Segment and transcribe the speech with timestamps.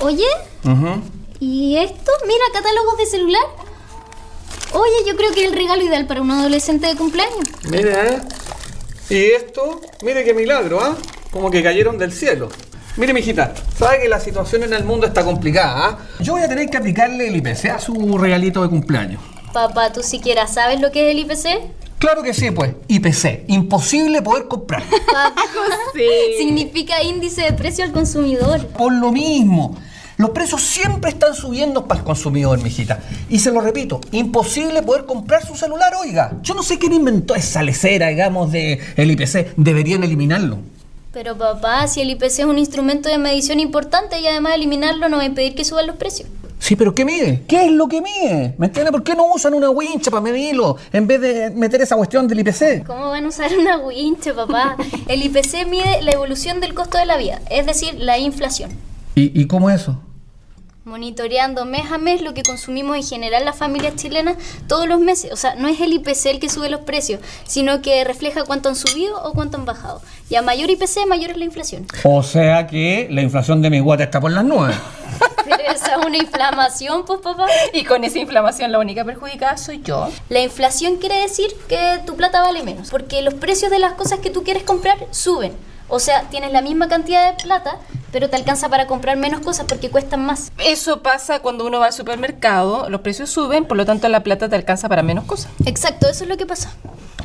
[0.00, 0.26] Oye,
[1.40, 2.12] ¿y esto?
[2.26, 3.42] Mira, catálogos de celular.
[4.72, 7.48] Oye, yo creo que es el regalo ideal para un adolescente de cumpleaños.
[7.64, 8.22] Mira, ¿eh?
[9.10, 10.96] Y esto, mire qué milagro, ¿ah?
[11.32, 12.48] Como que cayeron del cielo.
[12.96, 15.98] Mire, mijita, sabe que la situación en el mundo está complicada, ¿ah?
[16.20, 19.22] Yo voy a tener que aplicarle el IPC a su regalito de cumpleaños.
[19.52, 21.72] Papá, ¿tú siquiera sabes lo que es el IPC?
[21.98, 22.74] Claro que sí, pues.
[22.86, 23.44] IPC.
[23.48, 24.84] Imposible poder comprar.
[25.06, 25.34] Papá,
[26.38, 28.66] significa índice de precio al consumidor.
[28.68, 29.76] Por lo mismo.
[30.18, 32.98] Los precios siempre están subiendo para el consumidor, mijita.
[33.30, 36.32] Y se lo repito, imposible poder comprar su celular, oiga.
[36.42, 39.54] Yo no sé quién inventó esa lecera, digamos, de el IPC.
[39.56, 40.58] Deberían eliminarlo.
[41.12, 45.18] Pero papá, si el IPC es un instrumento de medición importante y además eliminarlo no
[45.18, 46.28] va a impedir que suban los precios.
[46.58, 47.44] Sí, pero ¿qué mide?
[47.46, 48.56] ¿Qué es lo que mide?
[48.58, 48.90] ¿Me entiendes?
[48.90, 52.40] ¿Por qué no usan una wincha para medirlo en vez de meter esa cuestión del
[52.40, 52.84] IPC?
[52.84, 54.76] ¿Cómo van a usar una wincha, papá?
[55.06, 58.72] El IPC mide la evolución del costo de la vida, es decir, la inflación.
[59.14, 60.00] ¿Y, y cómo es eso?
[60.88, 64.36] Monitoreando mes a mes lo que consumimos en general las familias chilenas
[64.66, 65.32] todos los meses.
[65.32, 68.68] O sea, no es el IPC el que sube los precios, sino que refleja cuánto
[68.68, 70.00] han subido o cuánto han bajado.
[70.30, 71.86] Y a mayor IPC, mayor es la inflación.
[72.04, 74.76] O sea que la inflación de mi guata está por las nubes.
[75.44, 77.46] Pero esa es una inflamación, pues papá.
[77.72, 80.08] Y con esa inflamación la única perjudicada soy yo.
[80.28, 84.20] La inflación quiere decir que tu plata vale menos, porque los precios de las cosas
[84.20, 85.52] que tú quieres comprar suben.
[85.88, 87.78] O sea, tienes la misma cantidad de plata,
[88.12, 90.50] pero te alcanza para comprar menos cosas porque cuestan más.
[90.58, 94.48] Eso pasa cuando uno va al supermercado, los precios suben, por lo tanto la plata
[94.48, 95.50] te alcanza para menos cosas.
[95.64, 96.72] Exacto, eso es lo que pasa.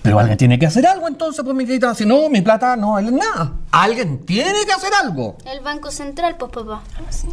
[0.03, 1.95] Pero alguien tiene que hacer algo entonces, pues mi querida.
[1.95, 3.53] Si no, mi plata no vale nada.
[3.71, 5.37] Alguien tiene que hacer algo.
[5.45, 6.83] El Banco Central, pues papá.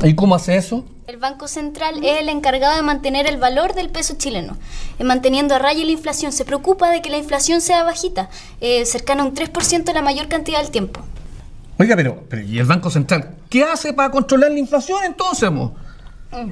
[0.04, 0.84] ¿Y cómo hace eso?
[1.08, 4.56] El Banco Central es el encargado de mantener el valor del peso chileno,
[5.00, 6.30] eh, manteniendo a raya la inflación.
[6.30, 10.28] Se preocupa de que la inflación sea bajita, eh, cercana a un 3% la mayor
[10.28, 11.00] cantidad del tiempo.
[11.80, 13.36] Oiga, pero, pero, ¿y el Banco Central?
[13.48, 15.74] ¿Qué hace para controlar la inflación entonces, mo?
[16.30, 16.50] Mm.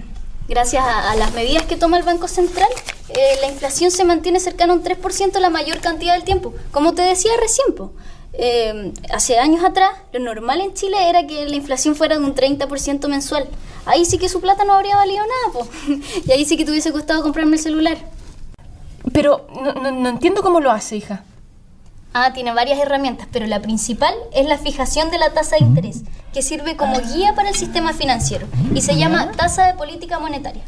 [0.49, 2.71] Gracias a, a, las medidas que toma el Banco Central,
[3.11, 6.55] eh, la inflación se mantiene cercana a un 3% la mayor cantidad del tiempo.
[6.71, 7.93] Como te decía recién, po,
[8.33, 12.35] eh, hace años atrás, lo normal en Chile era que la inflación fuera de un
[12.35, 13.51] 30% mensual.
[13.85, 15.69] Ahí sí que su plata no habría valido nada, po.
[16.25, 17.99] y ahí sí que te hubiese costado comprarme el celular.
[19.13, 21.23] Pero no, no, no entiendo cómo lo hace, hija.
[22.15, 26.03] Ah, tiene varias herramientas, pero la principal es la fijación de la tasa de interés,
[26.33, 30.63] que sirve como guía para el sistema financiero y se llama tasa de política monetaria.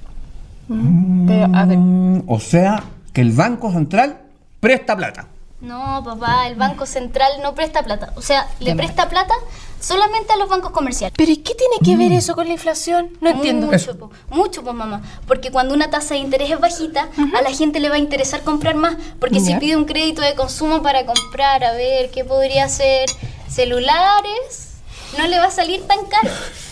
[0.69, 1.78] Pero, a ver.
[2.27, 4.21] O sea, que el Banco Central
[4.61, 5.27] presta plata.
[5.61, 8.12] No, papá, el Banco Central no presta plata.
[8.17, 9.34] O sea, le presta plata
[9.81, 11.15] solamente a los bancos comerciales.
[11.17, 13.11] ¿Pero y qué tiene que ver eso con la inflación?
[13.21, 13.67] No entiendo.
[13.67, 15.03] Mucho, po, mucho, pues mamá.
[15.27, 18.43] Porque cuando una tasa de interés es bajita, a la gente le va a interesar
[18.43, 18.97] comprar más.
[19.19, 23.09] Porque si pide un crédito de consumo para comprar, a ver, ¿qué podría ser?
[23.49, 24.75] Celulares,
[25.19, 26.31] no le va a salir tan caro.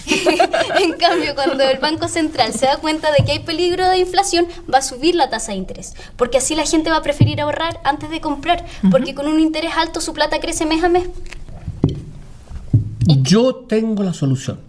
[0.80, 4.46] en cambio, cuando el Banco Central se da cuenta de que hay peligro de inflación,
[4.72, 5.94] va a subir la tasa de interés.
[6.16, 8.64] Porque así la gente va a preferir ahorrar antes de comprar.
[8.90, 11.08] Porque con un interés alto su plata crece mes a mes.
[13.16, 14.60] Yo tengo la solución.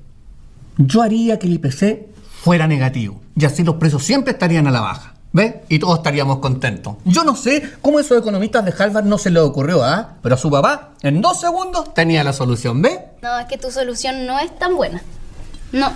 [0.78, 2.08] Yo haría que el IPC
[2.42, 3.20] fuera negativo.
[3.36, 5.16] Y así los precios siempre estarían a la baja.
[5.34, 5.56] ¿Ves?
[5.68, 6.96] Y todos estaríamos contentos.
[7.04, 10.16] Yo no sé cómo esos economistas de Harvard no se les ocurrió, ¿ah?
[10.24, 12.82] Pero a su papá, en dos segundos, tenía la solución.
[12.82, 12.98] ¿Ves?
[13.22, 15.04] No, es que tu solución no es tan buena.
[15.74, 15.92] No,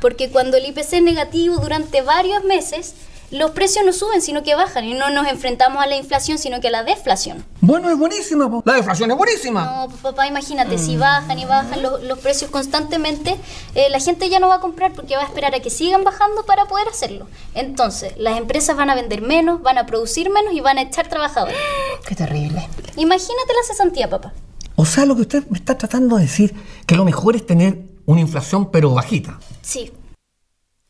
[0.00, 2.94] porque cuando el IPC es negativo durante varios meses,
[3.30, 6.60] los precios no suben, sino que bajan y no nos enfrentamos a la inflación, sino
[6.60, 7.44] que a la deflación.
[7.60, 8.50] Bueno, es buenísima.
[8.50, 8.62] po.
[8.64, 9.64] La deflación es buenísima.
[9.64, 13.36] No, pues, papá, imagínate, si bajan y bajan los, los precios constantemente,
[13.74, 16.04] eh, la gente ya no va a comprar porque va a esperar a que sigan
[16.04, 17.26] bajando para poder hacerlo.
[17.54, 21.08] Entonces, las empresas van a vender menos, van a producir menos y van a echar
[21.08, 21.56] trabajadores.
[22.06, 22.68] Qué terrible.
[22.96, 24.32] Imagínate la cesantía, papá.
[24.76, 26.54] O sea, lo que usted me está tratando de decir,
[26.86, 29.38] que lo mejor es tener una inflación pero bajita.
[29.62, 29.90] Sí,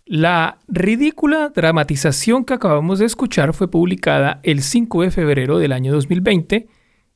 [0.08, 5.92] La ridícula dramatización que acabamos de escuchar fue publicada el 5 de febrero del año
[5.92, 6.68] 2020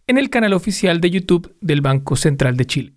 [0.08, 2.94] en el canal oficial de YouTube del Banco Central de Chile.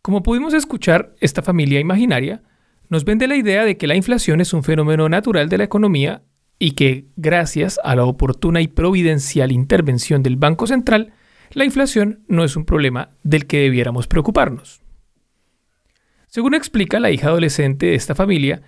[0.00, 2.40] Como pudimos escuchar, esta familia imaginaria
[2.88, 6.22] nos vende la idea de que la inflación es un fenómeno natural de la economía
[6.58, 11.12] y que, gracias a la oportuna y providencial intervención del Banco Central,
[11.50, 14.80] la inflación no es un problema del que debiéramos preocuparnos.
[16.26, 18.62] Según explica la hija adolescente de esta familia,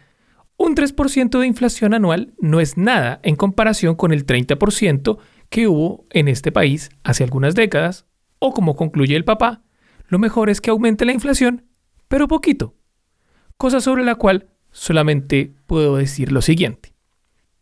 [0.63, 5.17] un 3% de inflación anual no es nada en comparación con el 30%
[5.49, 8.05] que hubo en este país hace algunas décadas,
[8.41, 9.63] o como concluye el papá,
[10.09, 11.65] lo mejor es que aumente la inflación,
[12.09, 12.75] pero poquito.
[13.57, 16.93] Cosa sobre la cual solamente puedo decir lo siguiente.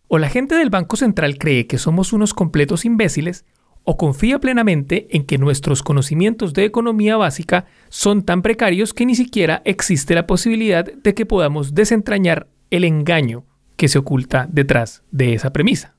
[0.08, 3.44] O la gente del Banco Central cree que somos unos completos imbéciles,
[3.84, 9.14] o confía plenamente en que nuestros conocimientos de economía básica son tan precarios que ni
[9.14, 13.44] siquiera existe la posibilidad de que podamos desentrañar el engaño
[13.76, 15.96] que se oculta detrás de esa premisa.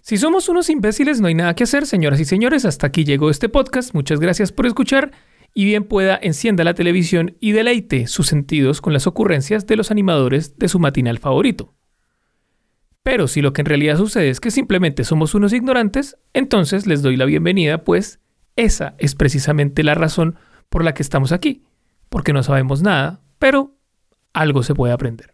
[0.00, 3.30] Si somos unos imbéciles no hay nada que hacer, señoras y señores, hasta aquí llegó
[3.30, 5.12] este podcast, muchas gracias por escuchar
[5.54, 9.90] y bien pueda encienda la televisión y deleite sus sentidos con las ocurrencias de los
[9.90, 11.74] animadores de su matinal favorito.
[13.02, 17.02] Pero si lo que en realidad sucede es que simplemente somos unos ignorantes, entonces les
[17.02, 18.20] doy la bienvenida, pues
[18.56, 20.36] esa es precisamente la razón
[20.68, 21.64] por la que estamos aquí,
[22.08, 23.76] porque no sabemos nada, pero
[24.32, 25.33] algo se puede aprender.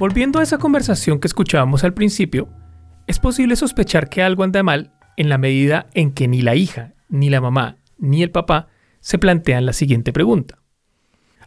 [0.00, 2.48] Volviendo a esa conversación que escuchábamos al principio,
[3.06, 6.94] es posible sospechar que algo anda mal en la medida en que ni la hija,
[7.10, 8.68] ni la mamá, ni el papá
[9.00, 10.58] se plantean la siguiente pregunta.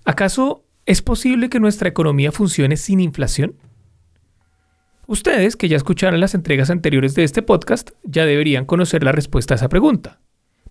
[0.06, 3.56] ¿Acaso es posible que nuestra economía funcione sin inflación?
[5.08, 9.56] Ustedes, que ya escucharon las entregas anteriores de este podcast, ya deberían conocer la respuesta
[9.56, 10.22] a esa pregunta.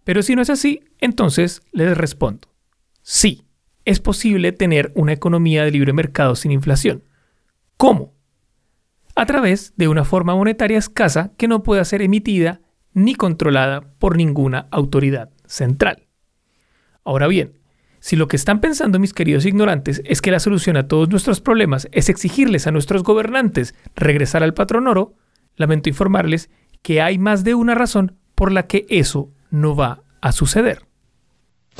[0.04, 2.46] Pero si no es así, entonces les respondo.
[3.02, 3.42] Sí,
[3.84, 7.02] es posible tener una economía de libre mercado sin inflación.
[7.82, 8.14] ¿Cómo?
[9.16, 12.60] A través de una forma monetaria escasa que no pueda ser emitida
[12.92, 16.06] ni controlada por ninguna autoridad central.
[17.02, 17.58] Ahora bien,
[17.98, 21.40] si lo que están pensando mis queridos ignorantes es que la solución a todos nuestros
[21.40, 25.16] problemas es exigirles a nuestros gobernantes regresar al patrón oro,
[25.56, 26.50] lamento informarles
[26.82, 30.86] que hay más de una razón por la que eso no va a suceder.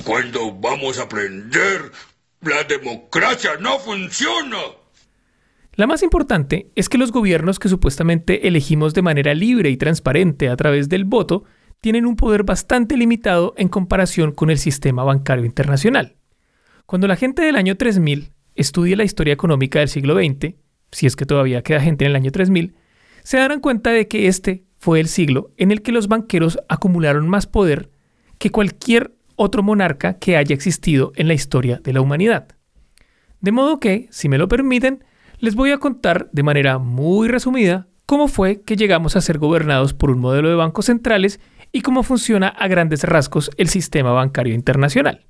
[0.05, 1.93] ¿Cuándo vamos a aprender?
[2.40, 4.81] La democracia no funciona.
[5.74, 10.50] La más importante es que los gobiernos que supuestamente elegimos de manera libre y transparente
[10.50, 11.44] a través del voto
[11.80, 16.16] tienen un poder bastante limitado en comparación con el sistema bancario internacional.
[16.84, 20.56] Cuando la gente del año 3000 estudia la historia económica del siglo XX,
[20.90, 22.74] si es que todavía queda gente en el año 3000,
[23.22, 27.28] se darán cuenta de que este fue el siglo en el que los banqueros acumularon
[27.30, 27.90] más poder
[28.38, 32.56] que cualquier otro monarca que haya existido en la historia de la humanidad.
[33.40, 35.02] De modo que, si me lo permiten,
[35.42, 39.92] les voy a contar de manera muy resumida cómo fue que llegamos a ser gobernados
[39.92, 41.40] por un modelo de bancos centrales
[41.72, 45.26] y cómo funciona a grandes rasgos el sistema bancario internacional.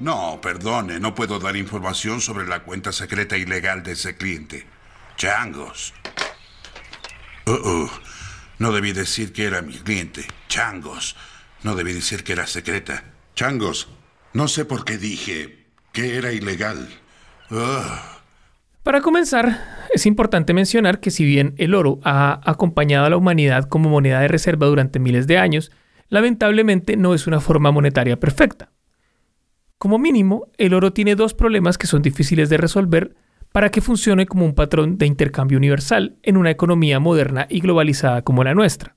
[0.00, 4.66] No, perdone, no puedo dar información sobre la cuenta secreta ilegal de ese cliente.
[5.16, 5.94] Changos.
[7.46, 7.90] Uh -uh.
[8.58, 10.26] No debí decir que era mi cliente.
[10.48, 11.14] Changos.
[11.62, 13.04] No debí decir que era secreta.
[13.36, 13.86] Changos.
[14.32, 16.88] No sé por qué dije que era ilegal.
[17.52, 18.13] Uh.
[18.84, 19.60] Para comenzar,
[19.94, 24.20] es importante mencionar que si bien el oro ha acompañado a la humanidad como moneda
[24.20, 25.72] de reserva durante miles de años,
[26.10, 28.72] lamentablemente no es una forma monetaria perfecta.
[29.78, 33.14] Como mínimo, el oro tiene dos problemas que son difíciles de resolver
[33.52, 38.20] para que funcione como un patrón de intercambio universal en una economía moderna y globalizada
[38.20, 38.96] como la nuestra.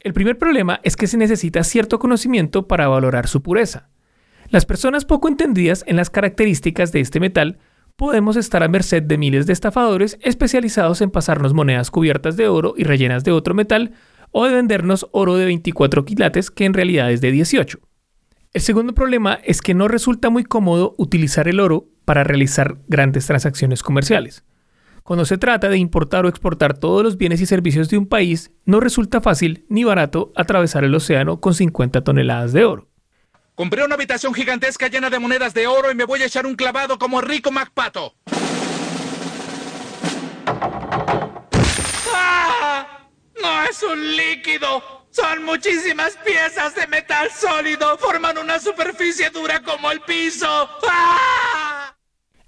[0.00, 3.90] El primer problema es que se necesita cierto conocimiento para valorar su pureza.
[4.48, 7.58] Las personas poco entendidas en las características de este metal
[8.02, 12.74] podemos estar a merced de miles de estafadores especializados en pasarnos monedas cubiertas de oro
[12.76, 13.92] y rellenas de otro metal
[14.32, 17.78] o de vendernos oro de 24 quilates que en realidad es de 18.
[18.54, 23.28] El segundo problema es que no resulta muy cómodo utilizar el oro para realizar grandes
[23.28, 24.42] transacciones comerciales.
[25.04, 28.50] Cuando se trata de importar o exportar todos los bienes y servicios de un país,
[28.64, 32.91] no resulta fácil ni barato atravesar el océano con 50 toneladas de oro.
[33.62, 36.56] Compré una habitación gigantesca llena de monedas de oro y me voy a echar un
[36.56, 38.16] clavado como rico MacPato.
[42.12, 43.06] ¡Ah!
[43.40, 45.06] ¡No es un líquido!
[45.10, 47.96] Son muchísimas piezas de metal sólido.
[47.98, 50.68] Forman una superficie dura como el piso.
[50.90, 51.96] ¡Ah!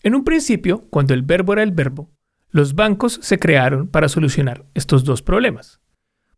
[0.02, 2.10] En un principio, cuando el verbo era el verbo,
[2.50, 5.78] los bancos se crearon para solucionar estos dos problemas.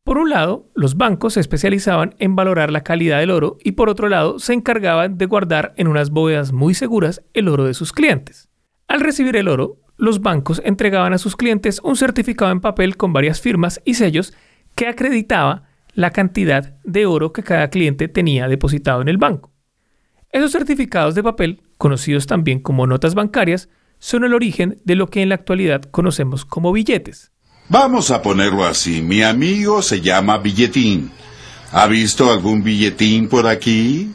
[0.06, 3.88] Por un lado, los bancos se especializaban en valorar la calidad del oro y por
[3.88, 7.92] otro lado se encargaban de guardar en unas bóvedas muy seguras el oro de sus
[7.92, 8.48] clientes.
[8.86, 13.12] Al recibir el oro, los bancos entregaban a sus clientes un certificado en papel con
[13.12, 14.32] varias firmas y sellos
[14.76, 19.50] que acreditaba la cantidad de oro que cada cliente tenía depositado en el banco.
[20.30, 25.22] Esos certificados de papel, conocidos también como notas bancarias, son el origen de lo que
[25.22, 27.32] en la actualidad conocemos como billetes.
[27.68, 29.02] Vamos a ponerlo así.
[29.02, 31.10] Mi amigo se llama Billetín.
[31.72, 34.12] ¿Ha visto algún billetín por aquí?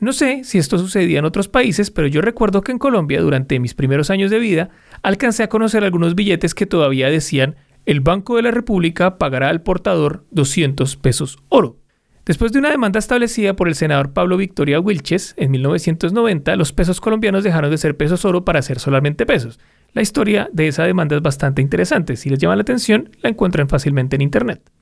[0.00, 3.60] No sé si esto sucedía en otros países, pero yo recuerdo que en Colombia, durante
[3.60, 4.70] mis primeros años de vida,
[5.02, 9.60] alcancé a conocer algunos billetes que todavía decían el Banco de la República pagará al
[9.60, 11.76] portador 200 pesos oro.
[12.24, 17.02] Después de una demanda establecida por el senador Pablo Victoria Wilches en 1990, los pesos
[17.02, 19.60] colombianos dejaron de ser pesos oro para ser solamente pesos.
[19.94, 22.16] La historia de esa demanda es bastante interesante.
[22.16, 24.72] Si les llama la atención, la encuentran fácilmente en Internet.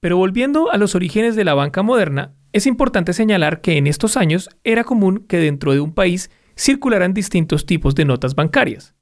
[0.00, 4.18] Pero volviendo a los orígenes de la banca moderna, es importante señalar que en estos
[4.18, 8.94] años era común que dentro de un país circularan distintos tipos de notas bancarias.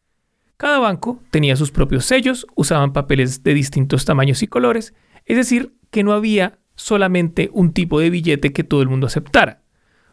[0.56, 4.94] Cada banco tenía sus propios sellos, usaban papeles de distintos tamaños y colores,
[5.26, 9.64] es decir, que no había solamente un tipo de billete que todo el mundo aceptara.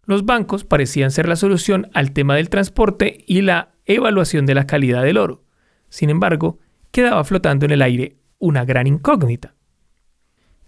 [0.06, 4.68] Los bancos parecían ser la solución al tema del transporte y la evaluación de la
[4.68, 5.44] calidad del oro.
[5.90, 6.60] Sin embargo,
[6.92, 9.56] quedaba flotando en el aire una gran incógnita.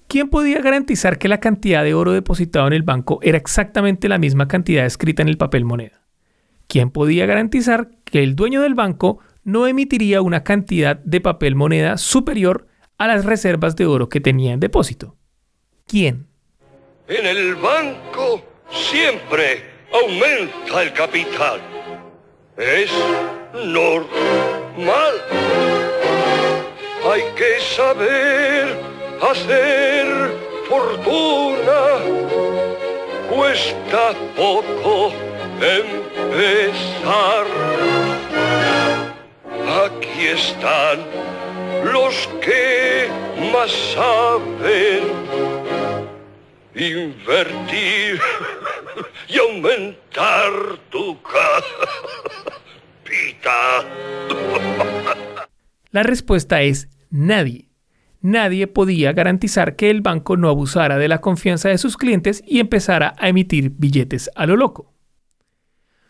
[0.08, 4.18] ¿Quién podía garantizar que la cantidad de oro depositado en el banco era exactamente la
[4.18, 6.02] misma cantidad escrita en el papel moneda?
[6.68, 11.98] ¿Quién podía garantizar que el dueño del banco no emitiría una cantidad de papel moneda
[11.98, 15.16] superior a las reservas de oro que tenía en depósito?
[15.92, 16.28] quién?
[17.08, 21.60] En el banco siempre aumenta el capital.
[22.58, 22.92] Es
[23.54, 25.14] normal.
[27.10, 28.78] Hay que saber
[29.22, 30.08] hacer
[30.70, 31.98] fortuna.
[33.30, 35.14] Cuesta poco
[35.62, 37.46] empezar.
[39.86, 41.00] Aquí están
[41.84, 43.10] los que
[43.52, 45.04] más saben
[46.76, 48.22] invertir
[49.28, 50.52] y aumentar
[50.90, 51.18] tu
[55.92, 57.70] La respuesta es nadie.
[58.22, 62.60] Nadie podía garantizar que el banco no abusara de la confianza de sus clientes y
[62.60, 64.94] empezara a emitir billetes a lo loco.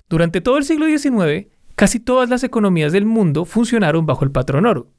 [0.10, 4.66] Durante todo el siglo XIX, casi todas las economías del mundo funcionaron bajo el patrón
[4.66, 4.92] oro.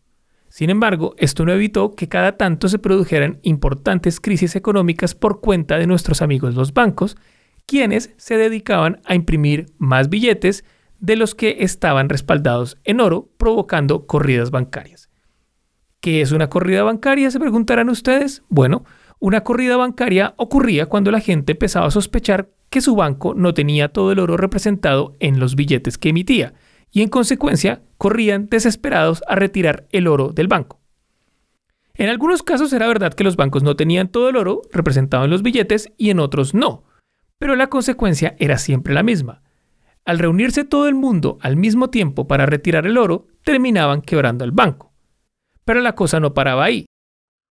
[0.48, 5.78] Sin embargo, esto no evitó que cada tanto se produjeran importantes crisis económicas por cuenta
[5.78, 7.16] de nuestros amigos los bancos,
[7.66, 10.64] quienes se dedicaban a imprimir más billetes
[11.02, 15.10] de los que estaban respaldados en oro, provocando corridas bancarias.
[16.00, 17.30] ¿Qué es una corrida bancaria?
[17.30, 18.44] Se preguntarán ustedes.
[18.48, 18.84] Bueno,
[19.18, 23.88] una corrida bancaria ocurría cuando la gente empezaba a sospechar que su banco no tenía
[23.88, 26.54] todo el oro representado en los billetes que emitía,
[26.92, 30.80] y en consecuencia corrían desesperados a retirar el oro del banco.
[31.94, 35.30] En algunos casos era verdad que los bancos no tenían todo el oro representado en
[35.30, 36.84] los billetes y en otros no,
[37.38, 39.42] pero la consecuencia era siempre la misma.
[40.04, 44.50] Al reunirse todo el mundo al mismo tiempo para retirar el oro, terminaban quebrando el
[44.50, 44.92] banco.
[45.64, 46.86] Pero la cosa no paraba ahí.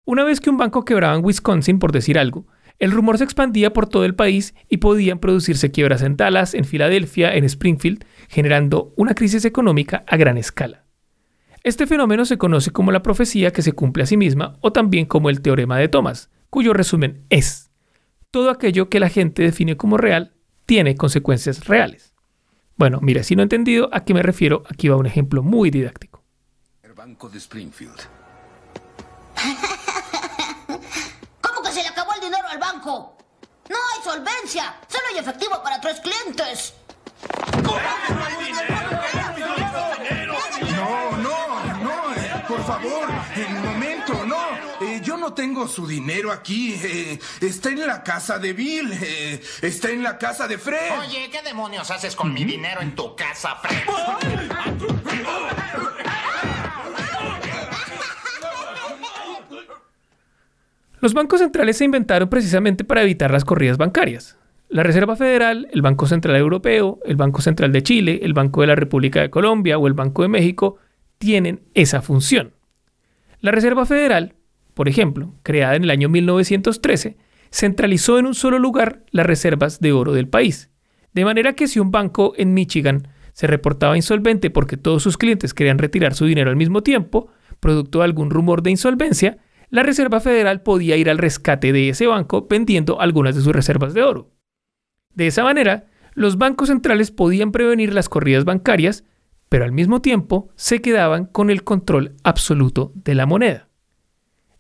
[0.06, 2.48] Una vez que un banco quebraba en Wisconsin, por decir algo,
[2.80, 6.64] el rumor se expandía por todo el país y podían producirse quiebras en Dallas, en
[6.64, 10.86] Filadelfia, en Springfield, generando una crisis económica a gran escala.
[11.64, 15.06] Este fenómeno se conoce como la profecía que se cumple a sí misma o también
[15.06, 17.70] como el teorema de Thomas, cuyo resumen es,
[18.32, 20.34] todo aquello que la gente define como real
[20.66, 22.14] tiene consecuencias reales.
[22.80, 25.70] Bueno, mira, si no he entendido a qué me refiero, aquí va un ejemplo muy
[25.70, 26.24] didáctico.
[26.82, 28.00] El Banco de Springfield.
[31.42, 33.18] ¿Cómo que se le acabó el dinero al banco?
[33.70, 36.74] No hay solvencia, solo hay efectivo para tres clientes.
[40.78, 43.10] No, no, no, eh, por favor,
[43.46, 43.89] un momento,
[45.30, 46.74] no tengo su dinero aquí.
[46.84, 48.92] eh, está en la casa de Bill.
[48.92, 51.00] eh, está en la casa de Fred.
[51.00, 53.78] Oye, ¿qué demonios haces con mi dinero en tu casa, Fred?
[61.00, 64.36] Los bancos centrales se inventaron precisamente para evitar las corridas bancarias.
[64.68, 68.68] La Reserva Federal, el Banco Central Europeo, el Banco Central de Chile, el Banco de
[68.68, 70.78] la República de Colombia o el Banco de México
[71.20, 72.54] tienen esa función.
[73.42, 74.36] La Reserva Federal,
[74.80, 77.18] por ejemplo, creada en el año 1913,
[77.52, 80.72] centralizó en un solo lugar las reservas de oro del país.
[81.14, 85.54] De manera que si un banco en Michigan se reportaba insolvente porque todos sus clientes
[85.54, 87.28] querían retirar su dinero al mismo tiempo,
[87.60, 92.08] producto de algún rumor de insolvencia, la Reserva Federal podía ir al rescate de ese
[92.08, 94.32] banco vendiendo algunas de sus reservas de oro.
[95.14, 99.04] De esa manera, los bancos centrales podían prevenir las corridas bancarias,
[99.50, 103.69] pero al mismo tiempo se quedaban con el control absoluto de la moneda.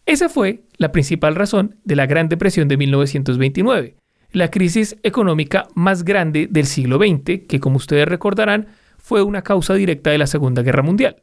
[0.09, 3.95] Esa fue la principal razón de la Gran Depresión de 1929,
[4.31, 9.75] la crisis económica más grande del siglo XX, que como ustedes recordarán fue una causa
[9.75, 11.17] directa de la Segunda Guerra Mundial.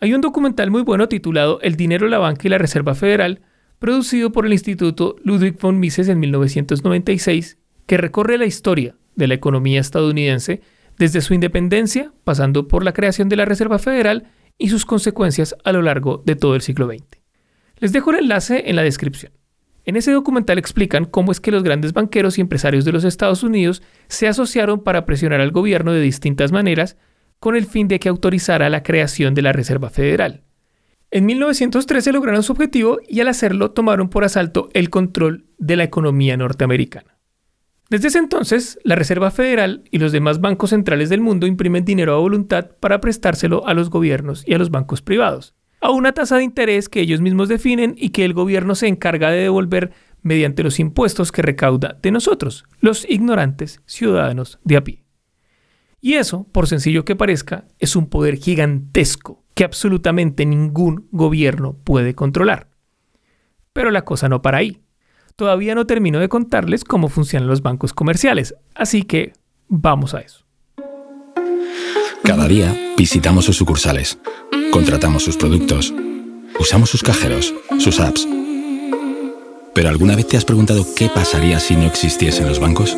[0.00, 3.42] Hay un documental muy bueno titulado El dinero, la banca y la Reserva Federal,
[3.78, 9.34] producido por el Instituto Ludwig von Mises en 1996, que recorre la historia de la
[9.34, 10.62] economía estadounidense
[10.98, 15.70] desde su independencia, pasando por la creación de la Reserva Federal y sus consecuencias a
[15.70, 17.23] lo largo de todo el siglo XX.
[17.78, 19.32] Les dejo el enlace en la descripción.
[19.84, 23.42] En ese documental explican cómo es que los grandes banqueros y empresarios de los Estados
[23.42, 26.96] Unidos se asociaron para presionar al gobierno de distintas maneras
[27.38, 30.44] con el fin de que autorizara la creación de la Reserva Federal.
[31.10, 35.84] En 1913 lograron su objetivo y al hacerlo tomaron por asalto el control de la
[35.84, 37.18] economía norteamericana.
[37.90, 42.14] Desde ese entonces, la Reserva Federal y los demás bancos centrales del mundo imprimen dinero
[42.14, 46.38] a voluntad para prestárselo a los gobiernos y a los bancos privados, a una tasa
[46.38, 50.62] de interés que ellos mismos definen y que el gobierno se encarga de devolver mediante
[50.62, 55.04] los impuestos que recauda de nosotros, los ignorantes ciudadanos de a pie.
[56.00, 62.14] Y eso, por sencillo que parezca, es un poder gigantesco que absolutamente ningún gobierno puede
[62.14, 62.70] controlar.
[63.74, 64.80] Pero la cosa no para ahí.
[65.36, 69.34] Todavía no termino de contarles cómo funcionan los bancos comerciales, así que
[69.68, 70.43] vamos a eso.
[72.24, 74.16] Cada día visitamos sus sucursales,
[74.72, 75.92] contratamos sus productos,
[76.58, 78.26] usamos sus cajeros, sus apps.
[79.74, 82.96] ¿Pero alguna vez te has preguntado qué pasaría si no existiesen los bancos?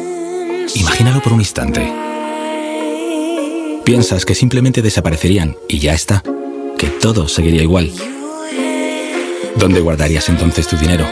[0.77, 1.93] Imagínalo por un instante.
[3.85, 6.23] Piensas que simplemente desaparecerían y ya está,
[6.79, 7.91] que todo seguiría igual.
[9.57, 11.05] ¿Dónde guardarías entonces tu dinero?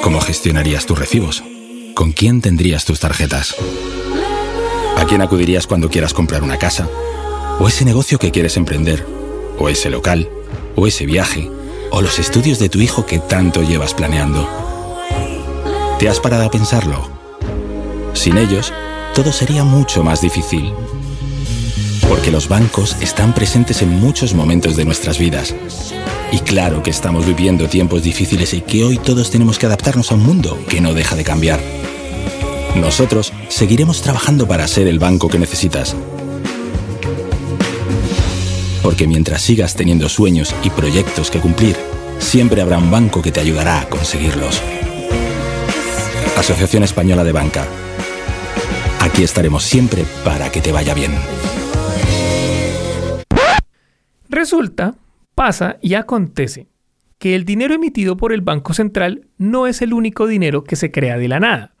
[0.00, 1.44] ¿Cómo gestionarías tus recibos?
[1.94, 3.54] ¿Con quién tendrías tus tarjetas?
[4.96, 6.88] ¿A quién acudirías cuando quieras comprar una casa?
[7.58, 9.06] ¿O ese negocio que quieres emprender?
[9.58, 10.28] ¿O ese local?
[10.74, 11.50] ¿O ese viaje?
[11.90, 14.46] ¿O los estudios de tu hijo que tanto llevas planeando?
[15.98, 17.08] ¿Te has parado a pensarlo?
[18.12, 18.74] Sin ellos,
[19.14, 20.70] todo sería mucho más difícil.
[22.06, 25.54] Porque los bancos están presentes en muchos momentos de nuestras vidas
[26.32, 30.16] y claro que estamos viviendo tiempos difíciles y que hoy todos tenemos que adaptarnos a
[30.16, 31.60] un mundo que no deja de cambiar.
[32.74, 35.96] Nosotros seguiremos trabajando para ser el banco que necesitas.
[38.86, 41.74] Porque mientras sigas teniendo sueños y proyectos que cumplir,
[42.20, 44.62] siempre habrá un banco que te ayudará a conseguirlos.
[46.38, 47.66] Asociación Española de Banca.
[49.00, 51.10] Aquí estaremos siempre para que te vaya bien.
[54.28, 54.94] Resulta
[55.34, 56.68] Pasa y acontece
[57.18, 60.92] que el dinero emitido por el Banco Central no es el único dinero que se
[60.92, 61.74] crea de la nada.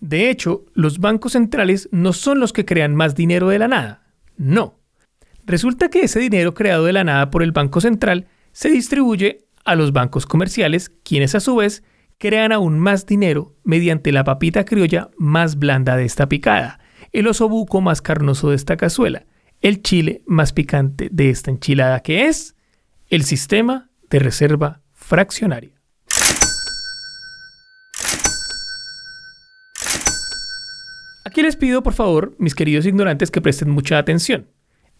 [0.00, 4.02] De hecho, los bancos centrales no son los que crean más dinero de la nada.
[4.38, 4.79] No.
[5.46, 9.74] Resulta que ese dinero creado de la nada por el Banco Central se distribuye a
[9.74, 11.82] los bancos comerciales, quienes a su vez
[12.18, 16.80] crean aún más dinero mediante la papita criolla más blanda de esta picada,
[17.12, 19.24] el osobuco más carnoso de esta cazuela,
[19.60, 22.56] el chile más picante de esta enchilada que es
[23.08, 25.80] el sistema de reserva fraccionaria.
[31.24, 34.46] Aquí les pido por favor, mis queridos ignorantes, que presten mucha atención.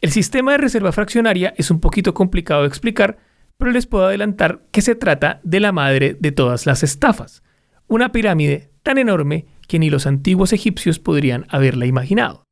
[0.00, 3.18] El sistema de reserva fraccionaria es un poquito complicado de explicar,
[3.58, 7.42] pero les puedo adelantar que se trata de la madre de todas las estafas,
[7.86, 12.44] una pirámide tan enorme que ni los antiguos egipcios podrían haberla imaginado.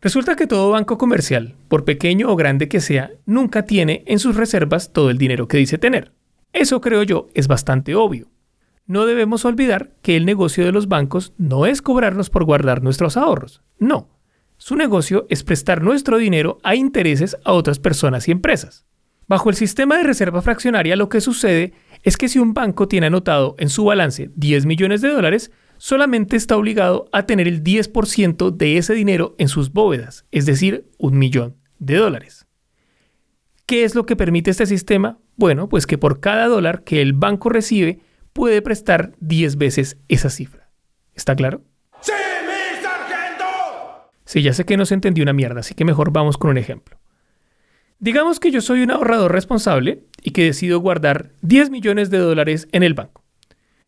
[0.00, 4.36] Resulta que todo banco comercial, por pequeño o grande que sea, nunca tiene en sus
[4.36, 6.12] reservas todo el dinero que dice tener.
[6.52, 8.28] Eso creo yo es bastante obvio.
[8.86, 13.16] No debemos olvidar que el negocio de los bancos no es cobrarnos por guardar nuestros
[13.16, 13.62] ahorros.
[13.78, 14.11] No.
[14.64, 18.86] Su negocio es prestar nuestro dinero a intereses a otras personas y empresas.
[19.26, 21.72] Bajo el sistema de reserva fraccionaria lo que sucede
[22.04, 26.36] es que si un banco tiene anotado en su balance 10 millones de dólares, solamente
[26.36, 31.18] está obligado a tener el 10% de ese dinero en sus bóvedas, es decir, un
[31.18, 32.46] millón de dólares.
[33.66, 35.18] ¿Qué es lo que permite este sistema?
[35.34, 37.98] Bueno, pues que por cada dólar que el banco recibe
[38.32, 40.70] puede prestar 10 veces esa cifra.
[41.14, 41.64] ¿Está claro?
[44.32, 46.56] ¡Sí, ya sé que no se entendió una mierda, así que mejor vamos con un
[46.56, 46.96] ejemplo.
[47.98, 52.66] Digamos que yo soy un ahorrador responsable y que decido guardar 10 millones de dólares
[52.72, 53.22] en el banco.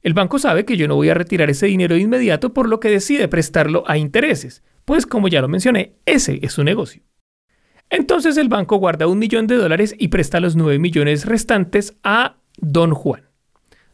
[0.03, 2.79] El banco sabe que yo no voy a retirar ese dinero de inmediato, por lo
[2.79, 7.03] que decide prestarlo a intereses, pues como ya lo mencioné, ese es su negocio.
[7.89, 12.37] Entonces el banco guarda un millón de dólares y presta los 9 millones restantes a
[12.59, 13.23] Don Juan.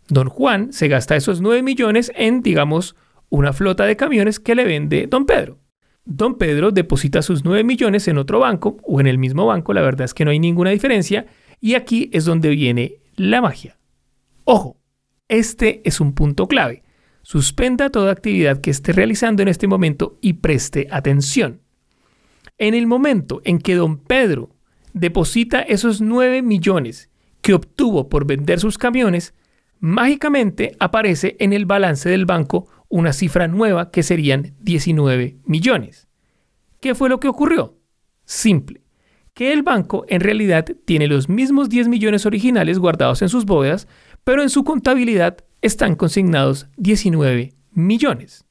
[0.08, 2.96] Don Juan se gasta esos 9 millones en, digamos,
[3.28, 5.59] una flota de camiones que le vende Don Pedro.
[6.12, 9.80] Don Pedro deposita sus 9 millones en otro banco o en el mismo banco, la
[9.80, 11.26] verdad es que no hay ninguna diferencia,
[11.60, 13.78] y aquí es donde viene la magia.
[14.42, 14.80] Ojo,
[15.28, 16.82] este es un punto clave.
[17.22, 21.60] Suspenda toda actividad que esté realizando en este momento y preste atención.
[22.58, 24.50] En el momento en que don Pedro
[24.92, 27.08] deposita esos 9 millones
[27.40, 29.32] que obtuvo por vender sus camiones,
[29.80, 36.08] mágicamente aparece en el balance del banco una cifra nueva que serían 19 millones.
[36.80, 37.78] ¿Qué fue lo que ocurrió?
[38.24, 38.82] Simple,
[39.34, 43.88] que el banco en realidad tiene los mismos 10 millones originales guardados en sus bóvedas,
[44.22, 48.44] pero en su contabilidad están consignados 19 millones.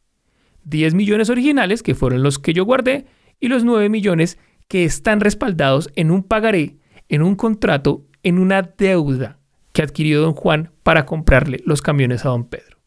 [0.63, 3.05] 10 millones originales, que fueron los que yo guardé,
[3.39, 4.37] y los 9 millones
[4.67, 9.38] que están respaldados en un pagaré, en un contrato, en una deuda
[9.79, 12.79] que adquirió don Juan para comprarle los camiones a don Pedro.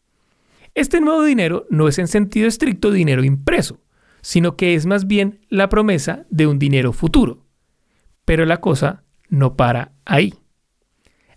[0.75, 3.81] Este nuevo dinero no es en sentido estricto dinero impreso,
[4.21, 7.47] sino que es más bien la promesa de un dinero futuro.
[8.27, 10.35] Pero la cosa no para ahí.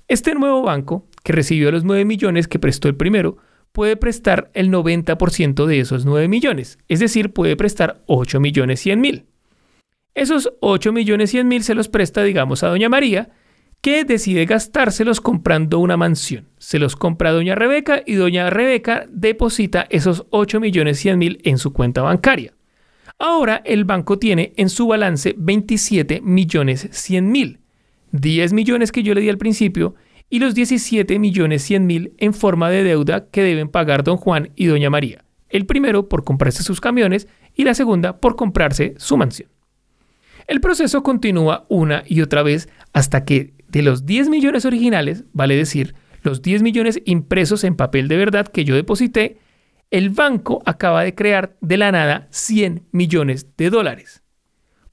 [0.10, 3.38] Este nuevo banco, que recibió los 9 millones que prestó el primero,
[3.72, 9.00] puede prestar el 90% de esos 9 millones, es decir, puede prestar 8 millones 100
[9.00, 9.26] mil.
[10.16, 13.32] Esos 8 millones 100 mil se los presta, digamos, a doña María,
[13.86, 16.48] que decide gastárselos comprando una mansión.
[16.58, 21.60] Se los compra doña Rebeca y doña Rebeca deposita esos 8 millones 100 mil en
[21.60, 22.56] su cuenta bancaria.
[23.20, 27.60] Ahora el banco tiene en su balance 27 millones 100 mil,
[28.12, 29.94] 10 millones que yo le di al principio
[30.32, 34.50] y los 17 millones 100 mil en forma de deuda que deben pagar don Juan
[34.56, 35.26] y doña María.
[35.48, 39.50] El primero por comprarse sus camiones y la segunda por comprarse su mansión.
[40.48, 45.54] El proceso continúa una y otra vez hasta que de los 10 millones originales, vale
[45.54, 49.38] decir, los 10 millones impresos en papel de verdad que yo deposité,
[49.92, 54.24] el banco acaba de crear de la nada 100 millones de dólares.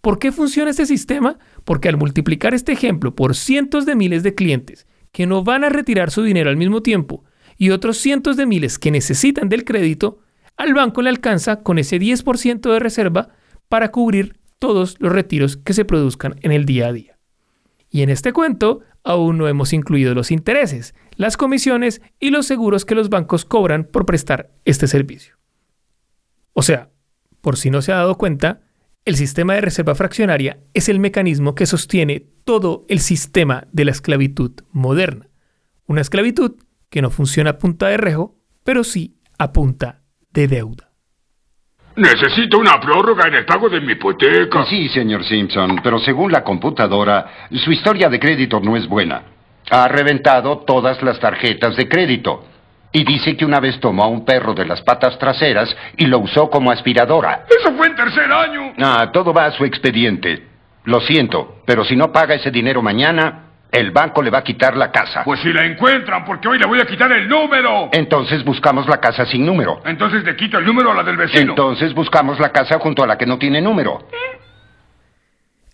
[0.00, 1.38] ¿Por qué funciona este sistema?
[1.62, 5.68] Porque al multiplicar este ejemplo por cientos de miles de clientes que no van a
[5.68, 7.22] retirar su dinero al mismo tiempo
[7.56, 10.18] y otros cientos de miles que necesitan del crédito,
[10.56, 13.28] al banco le alcanza con ese 10% de reserva
[13.68, 17.11] para cubrir todos los retiros que se produzcan en el día a día.
[17.92, 22.86] Y en este cuento aún no hemos incluido los intereses, las comisiones y los seguros
[22.86, 25.36] que los bancos cobran por prestar este servicio.
[26.54, 26.90] O sea,
[27.42, 28.62] por si no se ha dado cuenta,
[29.04, 33.90] el sistema de reserva fraccionaria es el mecanismo que sostiene todo el sistema de la
[33.90, 35.28] esclavitud moderna.
[35.86, 36.56] Una esclavitud
[36.88, 40.91] que no funciona a punta de rejo, pero sí a punta de deuda.
[41.96, 44.64] Necesito una prórroga en el pago de mi hipoteca.
[44.64, 49.22] Sí, señor Simpson, pero según la computadora, su historia de crédito no es buena.
[49.70, 52.44] Ha reventado todas las tarjetas de crédito.
[52.94, 56.18] Y dice que una vez tomó a un perro de las patas traseras y lo
[56.18, 57.44] usó como aspiradora.
[57.48, 58.72] Eso fue en tercer año.
[58.78, 60.46] Ah, todo va a su expediente.
[60.84, 64.76] Lo siento, pero si no paga ese dinero mañana, el banco le va a quitar
[64.76, 65.24] la casa.
[65.24, 67.88] Pues si la encuentran, porque hoy le voy a quitar el número.
[67.90, 69.80] Entonces buscamos la casa sin número.
[69.86, 71.52] Entonces le quito el número a la del vecino.
[71.52, 74.06] Entonces buscamos la casa junto a la que no tiene número.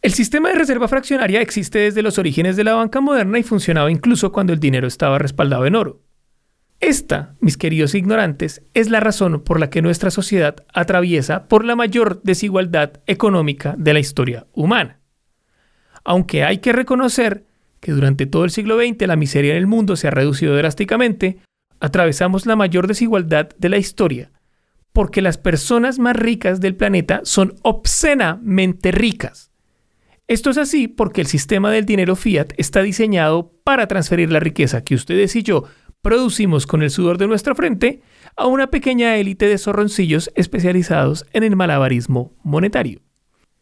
[0.01, 3.91] El sistema de reserva fraccionaria existe desde los orígenes de la banca moderna y funcionaba
[3.91, 6.01] incluso cuando el dinero estaba respaldado en oro.
[6.79, 11.75] Esta, mis queridos ignorantes, es la razón por la que nuestra sociedad atraviesa por la
[11.75, 15.01] mayor desigualdad económica de la historia humana.
[16.05, 17.48] Aunque hay que reconocer
[17.81, 21.39] que durante todo el siglo XX la miseria en el mundo se ha reducido drásticamente,
[21.81, 24.33] atravesamos la mayor desigualdad de la historia,
[24.93, 29.51] porque las personas más ricas del planeta son obscenamente ricas.
[30.27, 34.85] Esto es así porque el sistema del dinero fiat está diseñado para transferir la riqueza
[34.85, 35.65] que ustedes y yo
[36.03, 38.03] producimos con el sudor de nuestra frente
[38.37, 43.01] a una pequeña élite de zorroncillos especializados en el malabarismo monetario.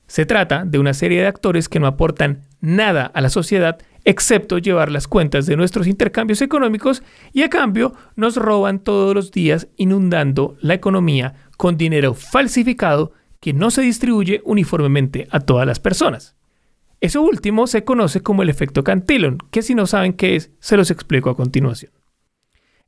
[0.07, 4.59] Se trata de una serie de actores que no aportan nada a la sociedad excepto
[4.59, 9.69] llevar las cuentas de nuestros intercambios económicos y a cambio nos roban todos los días
[9.77, 16.37] inundando la economía con dinero falsificado que no se distribuye uniformemente a todas las personas.
[17.01, 20.77] Eso último se conoce como el efecto Cantillon, que si no saben qué es, se
[20.77, 21.93] los explico a continuación.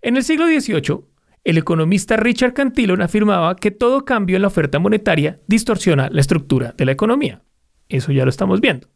[0.00, 1.00] En el siglo XVIII,
[1.44, 6.74] el economista Richard Cantillon afirmaba que todo cambio en la oferta monetaria distorsiona la estructura
[6.76, 7.42] de la economía.
[7.88, 8.88] Eso ya lo estamos viendo.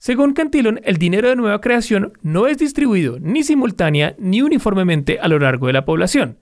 [0.00, 5.28] Según Cantillon, el dinero de nueva creación no es distribuido ni simultánea ni uniformemente a
[5.28, 6.38] lo largo de la población.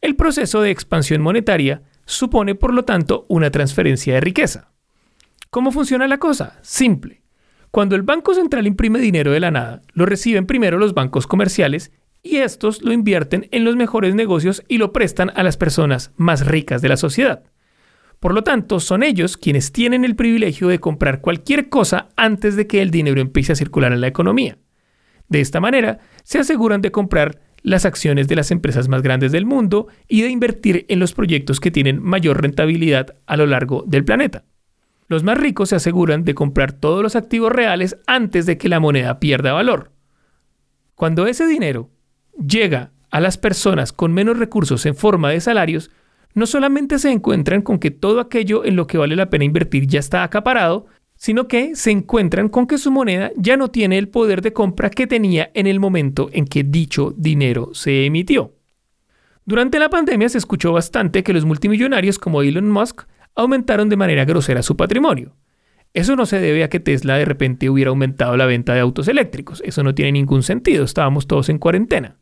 [0.00, 4.70] El proceso de expansión monetaria supone, por lo tanto, una transferencia de riqueza.
[5.50, 6.58] ¿Cómo funciona la cosa?
[6.62, 7.20] Simple.
[7.70, 11.92] Cuando el Banco Central imprime dinero de la nada, lo reciben primero los bancos comerciales
[12.22, 16.46] y estos lo invierten en los mejores negocios y lo prestan a las personas más
[16.46, 17.44] ricas de la sociedad.
[18.20, 22.66] Por lo tanto, son ellos quienes tienen el privilegio de comprar cualquier cosa antes de
[22.66, 24.58] que el dinero empiece a circular en la economía.
[25.28, 29.44] De esta manera, se aseguran de comprar las acciones de las empresas más grandes del
[29.44, 34.04] mundo y de invertir en los proyectos que tienen mayor rentabilidad a lo largo del
[34.04, 34.44] planeta.
[35.08, 38.80] Los más ricos se aseguran de comprar todos los activos reales antes de que la
[38.80, 39.92] moneda pierda valor.
[40.94, 41.90] Cuando ese dinero
[42.34, 45.90] llega a las personas con menos recursos en forma de salarios,
[46.36, 49.86] no solamente se encuentran con que todo aquello en lo que vale la pena invertir
[49.86, 50.84] ya está acaparado,
[51.16, 54.90] sino que se encuentran con que su moneda ya no tiene el poder de compra
[54.90, 58.52] que tenía en el momento en que dicho dinero se emitió.
[59.46, 64.26] Durante la pandemia se escuchó bastante que los multimillonarios como Elon Musk aumentaron de manera
[64.26, 65.34] grosera su patrimonio.
[65.94, 69.08] Eso no se debe a que Tesla de repente hubiera aumentado la venta de autos
[69.08, 69.62] eléctricos.
[69.64, 70.84] Eso no tiene ningún sentido.
[70.84, 72.18] Estábamos todos en cuarentena.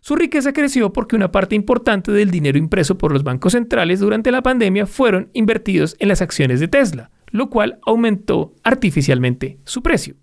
[0.00, 4.30] Su riqueza creció porque una parte importante del dinero impreso por los bancos centrales durante
[4.30, 10.16] la pandemia fueron invertidos en las acciones de Tesla, lo cual aumentó artificialmente su precio.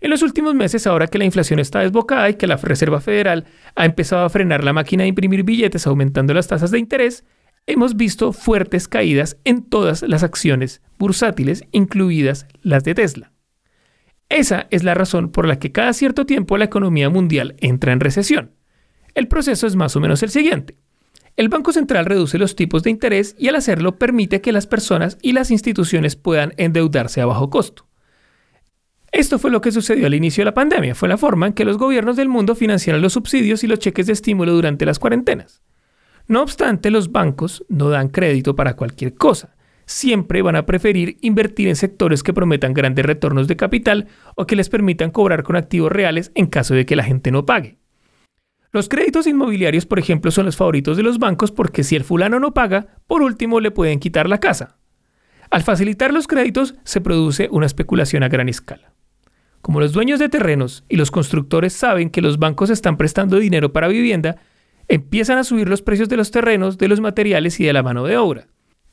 [0.00, 3.44] En los últimos meses, ahora que la inflación está desbocada y que la Reserva Federal
[3.76, 7.24] ha empezado a frenar la máquina de imprimir billetes aumentando las tasas de interés,
[7.66, 13.32] hemos visto fuertes caídas en todas las acciones bursátiles, incluidas las de Tesla.
[14.28, 18.00] Esa es la razón por la que cada cierto tiempo la economía mundial entra en
[18.00, 18.52] recesión.
[19.14, 20.76] El proceso es más o menos el siguiente.
[21.36, 25.18] El Banco Central reduce los tipos de interés y al hacerlo permite que las personas
[25.22, 27.86] y las instituciones puedan endeudarse a bajo costo.
[29.12, 31.66] Esto fue lo que sucedió al inicio de la pandemia, fue la forma en que
[31.66, 35.62] los gobiernos del mundo financiaron los subsidios y los cheques de estímulo durante las cuarentenas.
[36.28, 39.54] No obstante, los bancos no dan crédito para cualquier cosa.
[39.84, 44.56] Siempre van a preferir invertir en sectores que prometan grandes retornos de capital o que
[44.56, 47.81] les permitan cobrar con activos reales en caso de que la gente no pague.
[48.74, 52.40] Los créditos inmobiliarios, por ejemplo, son los favoritos de los bancos porque si el fulano
[52.40, 54.78] no paga, por último le pueden quitar la casa.
[55.50, 58.94] Al facilitar los créditos se produce una especulación a gran escala.
[59.60, 63.74] Como los dueños de terrenos y los constructores saben que los bancos están prestando dinero
[63.74, 64.36] para vivienda,
[64.88, 68.04] empiezan a subir los precios de los terrenos, de los materiales y de la mano
[68.04, 68.46] de obra.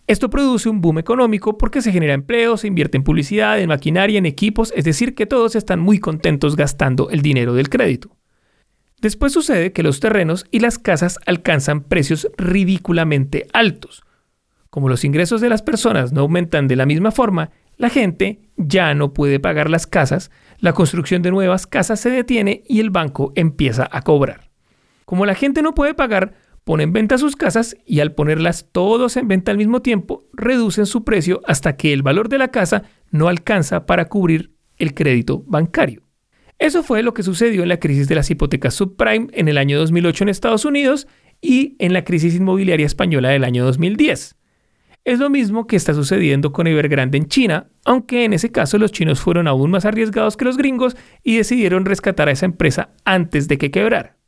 [0.08, 4.18] Esto produce un boom económico porque se genera empleo, se invierte en publicidad, en maquinaria,
[4.18, 8.19] en equipos, es decir, que todos están muy contentos gastando el dinero del crédito.
[9.02, 14.04] Después sucede que los terrenos y las casas alcanzan precios ridículamente altos.
[14.70, 18.94] Como los ingresos de las personas no aumentan de la misma forma, la gente ya
[18.94, 23.32] no puede pagar las casas, la construcción de nuevas casas se detiene y el banco
[23.36, 24.50] empieza a cobrar.
[25.06, 26.34] Como la gente no puede pagar,
[26.66, 30.86] ponen en venta sus casas y al ponerlas todos en venta al mismo tiempo, reducen
[30.86, 35.42] su precio hasta que el valor de la casa no alcanza para cubrir el crédito
[35.48, 36.09] bancario.
[36.60, 39.80] Eso fue lo que sucedió en la crisis de las hipotecas subprime en el año
[39.80, 41.08] 2008 en Estados Unidos
[41.42, 44.36] y en la crisis inmobiliaria española del año 2010.
[45.06, 48.92] Es lo mismo que está sucediendo con Evergrande en China, aunque en ese caso los
[48.92, 53.48] chinos fueron aún más arriesgados que los gringos y decidieron rescatar a esa empresa antes
[53.48, 54.19] de que quebrara.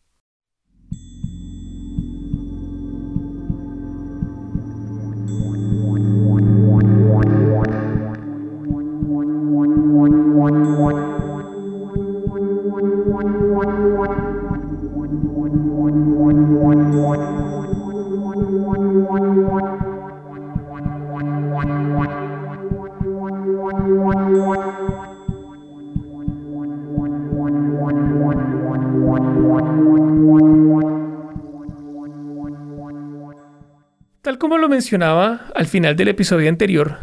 [34.21, 36.97] Tal como lo mencionaba al final del episodio anterior,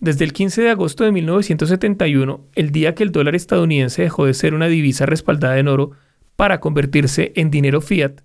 [0.00, 4.34] desde el 15 de agosto de 1971, el día que el dólar estadounidense dejó de
[4.34, 5.92] ser una divisa respaldada en oro
[6.36, 8.20] para convertirse en dinero fiat,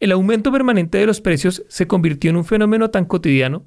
[0.00, 3.64] el aumento permanente de los precios se convirtió en un fenómeno tan cotidiano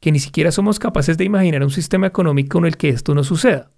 [0.00, 3.24] que ni siquiera somos capaces de imaginar un sistema económico en el que esto no
[3.24, 3.70] suceda.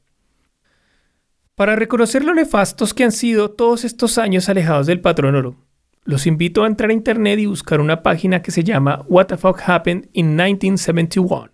[1.54, 5.67] Para reconocer lo nefastos que han sido todos estos años alejados del patrón oro,
[6.08, 9.36] los invito a entrar a internet y buscar una página que se llama What the
[9.36, 11.50] Fuck Happened in 1971,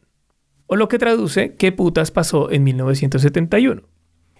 [0.66, 3.82] o lo que traduce ¿Qué putas pasó en 1971?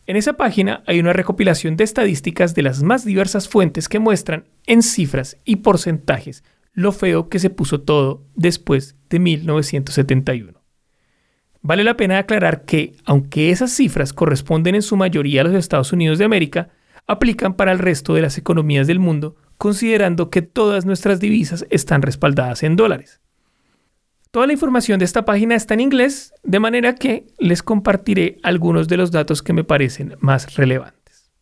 [0.06, 4.44] En esa página hay una recopilación de estadísticas de las más diversas fuentes que muestran
[4.66, 10.62] en cifras y porcentajes lo feo que se puso todo después de 1971.
[11.60, 15.92] Vale la pena aclarar que, aunque esas cifras corresponden en su mayoría a los Estados
[15.92, 16.68] Unidos de América,
[17.08, 22.02] aplican para el resto de las economías del mundo considerando que todas nuestras divisas están
[22.02, 23.22] respaldadas en dólares.
[24.30, 28.88] Toda la información de esta página está en inglés, de manera que les compartiré algunos
[28.88, 31.32] de los datos que me parecen más relevantes.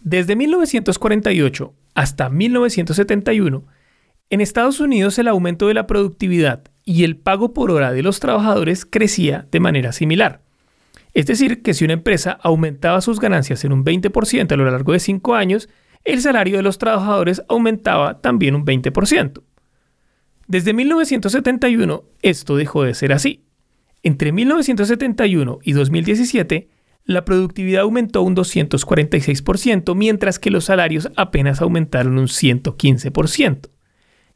[0.00, 3.64] Desde 1948 hasta 1971,
[4.30, 8.18] en Estados Unidos el aumento de la productividad y el pago por hora de los
[8.18, 10.40] trabajadores crecía de manera similar.
[11.14, 14.92] Es decir, que si una empresa aumentaba sus ganancias en un 20% a lo largo
[14.92, 15.68] de 5 años,
[16.04, 19.42] el salario de los trabajadores aumentaba también un 20%.
[20.46, 23.44] Desde 1971 esto dejó de ser así.
[24.02, 26.68] Entre 1971 y 2017,
[27.04, 33.70] la productividad aumentó un 246%, mientras que los salarios apenas aumentaron un 115%.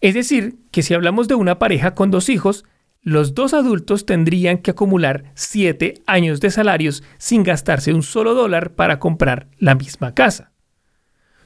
[0.00, 2.64] Es decir, que si hablamos de una pareja con dos hijos,
[3.00, 8.74] los dos adultos tendrían que acumular siete años de salarios sin gastarse un solo dólar
[8.74, 10.51] para comprar la misma casa.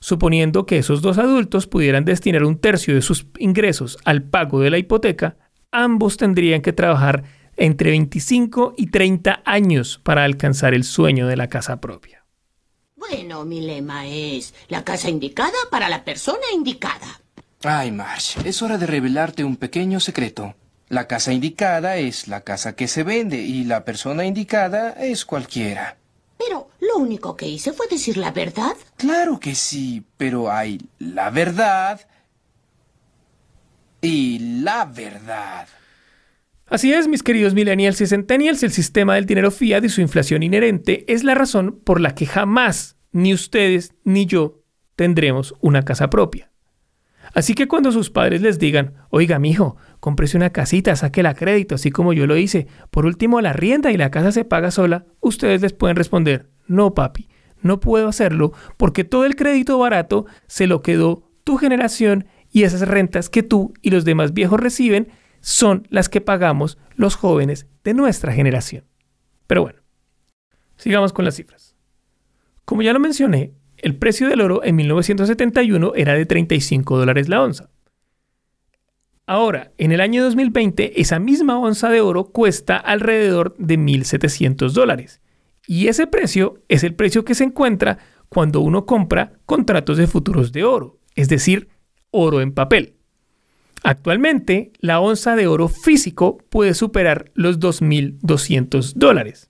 [0.00, 4.70] Suponiendo que esos dos adultos pudieran destinar un tercio de sus ingresos al pago de
[4.70, 5.36] la hipoteca,
[5.70, 7.24] ambos tendrían que trabajar
[7.56, 12.24] entre 25 y 30 años para alcanzar el sueño de la casa propia.
[12.96, 17.20] Bueno, mi lema es la casa indicada para la persona indicada.
[17.62, 20.54] Ay, Marsh, es hora de revelarte un pequeño secreto.
[20.88, 25.98] La casa indicada es la casa que se vende y la persona indicada es cualquiera.
[26.38, 28.76] Pero lo único que hice fue decir la verdad.
[28.96, 32.00] Claro que sí, pero hay la verdad
[34.00, 35.68] y la verdad.
[36.68, 40.42] Así es, mis queridos millennials y centennials, el sistema del dinero fiat y su inflación
[40.42, 44.62] inherente es la razón por la que jamás ni ustedes ni yo
[44.96, 46.50] tendremos una casa propia.
[47.36, 51.74] Así que cuando sus padres les digan, oiga, mijo, cómprese una casita, saque la crédito,
[51.74, 55.04] así como yo lo hice, por último la rienda y la casa se paga sola,
[55.20, 57.28] ustedes les pueden responder, no papi,
[57.60, 62.88] no puedo hacerlo porque todo el crédito barato se lo quedó tu generación y esas
[62.88, 65.08] rentas que tú y los demás viejos reciben
[65.42, 68.86] son las que pagamos los jóvenes de nuestra generación.
[69.46, 69.80] Pero bueno,
[70.76, 71.76] sigamos con las cifras.
[72.64, 77.42] Como ya lo mencioné, el precio del oro en 1971 era de 35 dólares la
[77.42, 77.70] onza.
[79.26, 85.20] Ahora, en el año 2020, esa misma onza de oro cuesta alrededor de 1.700 dólares.
[85.66, 90.52] Y ese precio es el precio que se encuentra cuando uno compra contratos de futuros
[90.52, 91.68] de oro, es decir,
[92.10, 92.94] oro en papel.
[93.82, 99.48] Actualmente, la onza de oro físico puede superar los 2.200 dólares.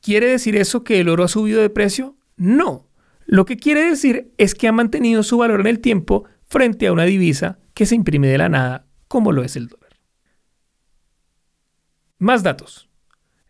[0.00, 2.17] ¿Quiere decir eso que el oro ha subido de precio?
[2.38, 2.88] No.
[3.26, 6.92] Lo que quiere decir es que ha mantenido su valor en el tiempo frente a
[6.92, 9.90] una divisa que se imprime de la nada, como lo es el dólar.
[12.18, 12.88] Más datos.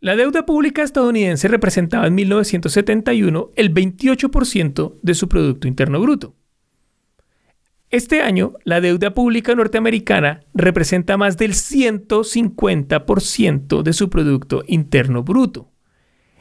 [0.01, 6.37] La deuda pública estadounidense representaba en 1971 el 28% de su Producto Interno Bruto.
[7.91, 15.71] Este año, la deuda pública norteamericana representa más del 150% de su Producto Interno Bruto.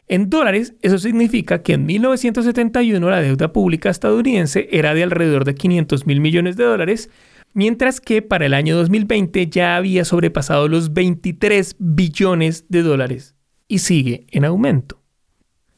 [0.08, 5.56] En dólares, eso significa que en 1971 la deuda pública estadounidense era de alrededor de
[5.56, 7.10] 500 mil millones de dólares,
[7.54, 13.36] mientras que para el año 2020 ya había sobrepasado los 23 billones de dólares
[13.68, 15.02] y sigue en aumento.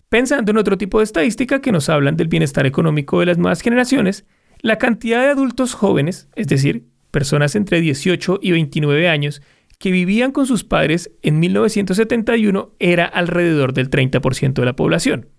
[0.10, 3.62] Pensando en otro tipo de estadística que nos hablan del bienestar económico de las nuevas
[3.62, 4.26] generaciones,
[4.62, 9.42] la cantidad de adultos jóvenes, es decir, personas entre 18 y 29 años,
[9.80, 15.30] que vivían con sus padres en 1971 era alrededor del 30% de la población.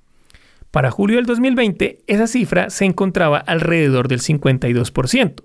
[0.71, 5.45] Para julio del 2020, esa cifra se encontraba alrededor del 52%.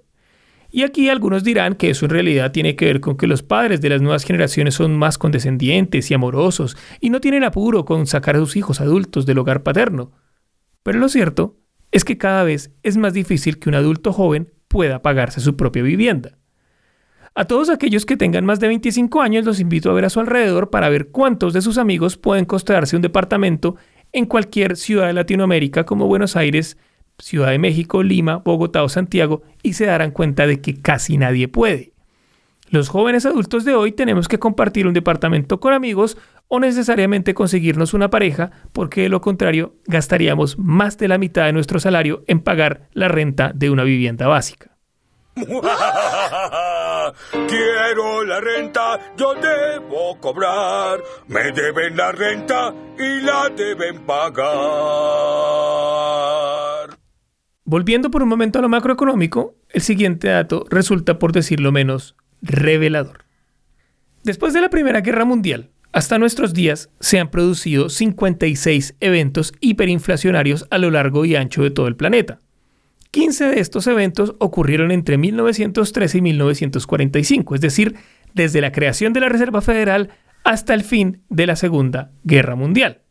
[0.72, 3.82] Y aquí algunos dirán que eso en realidad tiene que ver con que los padres
[3.82, 8.36] de las nuevas generaciones son más condescendientes y amorosos y no tienen apuro con sacar
[8.36, 10.12] a sus hijos adultos del hogar paterno.
[10.84, 11.58] Pero lo cierto
[11.92, 15.84] es que cada vez es más difícil que un adulto joven pueda pagarse su propia
[15.84, 16.38] vivienda.
[17.38, 20.22] A todos aquellos que tengan más de 25 años los invito a ver a su
[20.22, 23.76] alrededor para ver cuántos de sus amigos pueden costearse un departamento
[24.14, 26.78] en cualquier ciudad de Latinoamérica como Buenos Aires,
[27.20, 31.50] Ciudad de México, Lima, Bogotá o Santiago y se darán cuenta de que casi nadie
[31.50, 31.92] puede.
[32.70, 36.18] Los jóvenes adultos de hoy tenemos que compartir un departamento con amigos
[36.48, 41.54] o necesariamente conseguirnos una pareja, porque de lo contrario gastaríamos más de la mitad de
[41.54, 44.75] nuestro salario en pagar la renta de una vivienda básica.
[47.48, 51.04] Quiero la renta, yo debo cobrar.
[51.28, 54.46] Me deben la renta y la deben pagar.
[57.66, 63.26] Volviendo por un momento a lo macroeconómico, el siguiente dato resulta, por decirlo menos, revelador.
[64.24, 70.66] Después de la Primera Guerra Mundial, hasta nuestros días se han producido 56 eventos hiperinflacionarios
[70.70, 72.40] a lo largo y ancho de todo el planeta.
[73.16, 77.96] 15 de estos eventos ocurrieron entre 1913 y 1945, es decir,
[78.34, 80.10] desde la creación de la Reserva Federal
[80.44, 83.04] hasta el fin de la Segunda Guerra Mundial.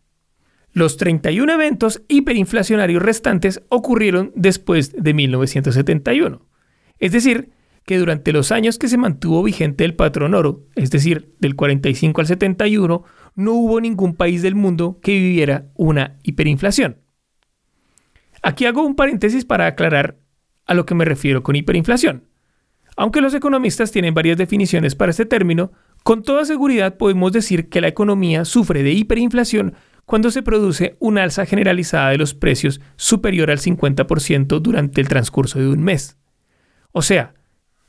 [0.75, 6.47] Los 31 eventos hiperinflacionarios restantes ocurrieron después de 1971.
[6.99, 7.53] Es decir,
[7.87, 12.21] que durante los años que se mantuvo vigente el patrón oro, es decir, del 45
[12.21, 13.05] al 71,
[13.37, 16.99] no hubo ningún país del mundo que viviera una hiperinflación.
[18.45, 20.19] Aquí hago un paréntesis para aclarar
[20.67, 22.29] a lo que me refiero con hiperinflación.
[22.95, 25.73] Aunque los economistas tienen varias definiciones para este término,
[26.03, 31.23] con toda seguridad podemos decir que la economía sufre de hiperinflación cuando se produce una
[31.23, 36.19] alza generalizada de los precios superior al 50% durante el transcurso de un mes.
[36.93, 37.33] O sea,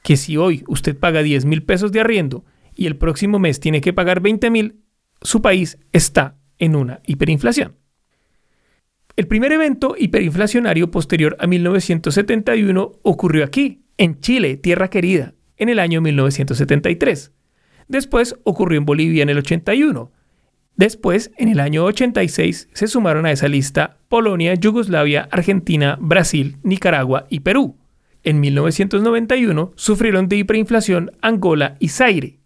[0.04, 3.82] que si hoy usted paga 10 mil pesos de arriendo y el próximo mes tiene
[3.82, 4.80] que pagar 20 mil,
[5.22, 7.76] su país está en una hiperinflación.
[9.18, 15.80] El primer evento hiperinflacionario posterior a 1971 ocurrió aquí, en Chile, tierra querida, en el
[15.80, 17.32] año 1973.
[17.88, 20.12] Después ocurrió en Bolivia en el 81.
[20.76, 27.26] Después, en el año 86, se sumaron a esa lista Polonia, Yugoslavia, Argentina, Brasil, Nicaragua
[27.30, 27.78] y Perú.
[28.24, 32.40] En 1991 sufrieron de hiperinflación Angola y Zaire.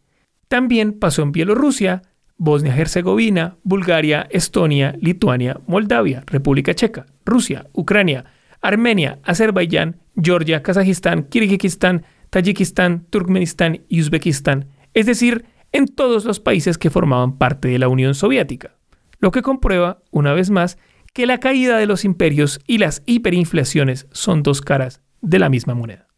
[0.48, 2.04] También pasó en Bielorrusia,
[2.40, 8.26] Bosnia-Herzegovina, Bulgaria, Estonia, Lituania, Moldavia, República Checa, Rusia, Ucrania,
[8.62, 16.78] Armenia, Azerbaiyán, Georgia, Kazajistán, Kirguistán, Tayikistán, Turkmenistán y Uzbekistán, es decir, en todos los países
[16.78, 18.76] que formaban parte de la Unión Soviética,
[19.20, 20.78] lo que comprueba, una vez más,
[21.14, 25.74] que la caída de los imperios y las hiperinflaciones son dos caras de la misma
[25.74, 26.09] moneda.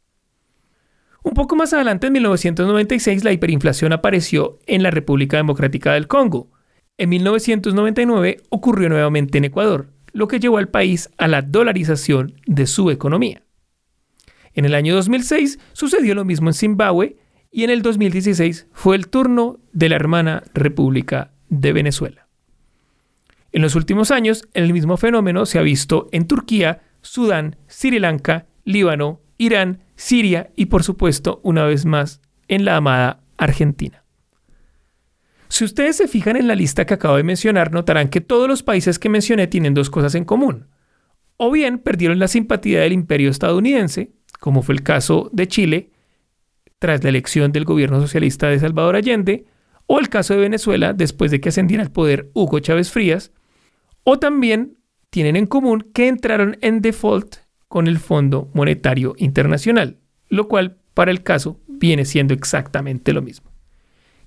[1.24, 6.50] Un poco más adelante, en 1996, la hiperinflación apareció en la República Democrática del Congo.
[6.98, 12.66] En 1999 ocurrió nuevamente en Ecuador, lo que llevó al país a la dolarización de
[12.66, 13.44] su economía.
[14.54, 17.18] En el año 2006 sucedió lo mismo en Zimbabue
[17.52, 22.28] y en el 2016 fue el turno de la hermana República de Venezuela.
[23.52, 28.48] En los últimos años, el mismo fenómeno se ha visto en Turquía, Sudán, Sri Lanka,
[28.64, 34.04] Líbano, Irán, Siria y por supuesto, una vez más, en la amada Argentina.
[35.48, 38.64] Si ustedes se fijan en la lista que acabo de mencionar, notarán que todos los
[38.64, 40.66] países que mencioné tienen dos cosas en común.
[41.38, 45.92] O bien perdieron la simpatía del imperio estadounidense, como fue el caso de Chile,
[46.80, 49.46] tras la elección del gobierno socialista de Salvador Allende,
[49.86, 53.32] o el caso de Venezuela después de que ascendiera al poder Hugo Chávez Frías,
[54.04, 54.80] o también
[55.12, 57.41] tienen en común que entraron en default
[57.72, 59.96] con el Fondo Monetario Internacional,
[60.28, 63.50] lo cual para el caso viene siendo exactamente lo mismo.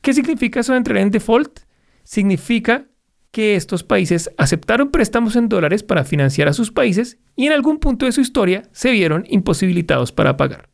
[0.01, 1.61] ¿Qué significa eso de entrar en default?
[2.05, 2.87] Significa
[3.33, 7.81] que estos países aceptaron préstamos en dólares para financiar a sus países y en algún
[7.81, 10.71] punto de su historia se vieron imposibilitados para pagar.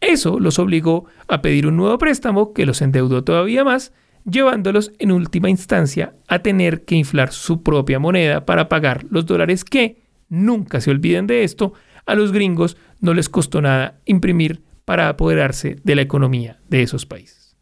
[0.00, 3.92] Eso los obligó a pedir un nuevo préstamo que los endeudó todavía más,
[4.24, 9.64] llevándolos en última instancia a tener que inflar su propia moneda para pagar los dólares
[9.64, 11.74] que, nunca se olviden de esto,
[12.10, 17.06] a los gringos no les costó nada imprimir para apoderarse de la economía de esos
[17.06, 17.56] países.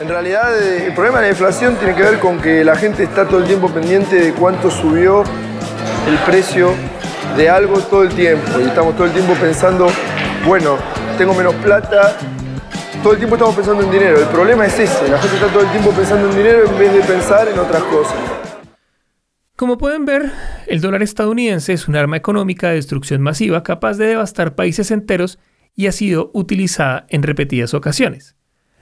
[0.00, 3.04] En realidad eh, el problema de la inflación tiene que ver con que la gente
[3.04, 6.74] está todo el tiempo pendiente de cuánto subió el precio
[7.36, 8.58] de algo todo el tiempo.
[8.58, 9.88] Y estamos todo el tiempo pensando,
[10.44, 10.76] bueno,
[11.16, 12.16] tengo menos plata,
[13.02, 14.18] todo el tiempo estamos pensando en dinero.
[14.18, 16.92] El problema es ese, la gente está todo el tiempo pensando en dinero en vez
[16.92, 18.39] de pensar en otras cosas.
[19.60, 20.32] Como pueden ver,
[20.68, 25.38] el dólar estadounidense es un arma económica de destrucción masiva capaz de devastar países enteros
[25.76, 28.36] y ha sido utilizada en repetidas ocasiones.